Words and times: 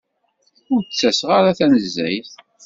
Ur 0.73 0.79
d-ttaseɣ 0.83 1.29
ara 1.37 1.57
tanezzayt. 1.57 2.31